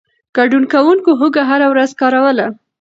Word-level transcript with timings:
ګډون 0.37 0.63
کوونکو 0.73 1.11
هوږه 1.19 1.43
هره 1.49 1.67
ورځ 1.69 1.91
کاروله. 2.01 2.45